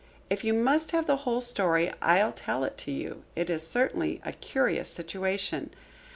"If 0.31 0.43
you 0.43 0.55
must 0.55 0.89
have 0.93 1.05
the 1.05 1.15
whole 1.17 1.41
story, 1.41 1.91
I'll 2.01 2.31
tell 2.31 2.63
it 2.63 2.75
to 2.79 2.91
you. 2.91 3.23
It 3.35 3.51
is 3.51 3.67
certainly 3.67 4.19
a 4.25 4.33
curious 4.33 4.89
situation. 4.89 5.69